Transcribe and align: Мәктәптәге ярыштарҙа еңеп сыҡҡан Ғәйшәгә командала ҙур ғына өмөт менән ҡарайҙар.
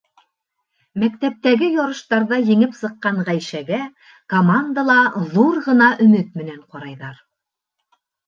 Мәктәптәге 1.01 1.67
ярыштарҙа 1.75 2.39
еңеп 2.51 2.73
сыҡҡан 2.79 3.19
Ғәйшәгә 3.27 3.79
командала 4.35 4.97
ҙур 5.37 5.61
ғына 5.69 5.91
өмөт 6.07 6.35
менән 6.43 6.59
ҡарайҙар. 6.73 7.21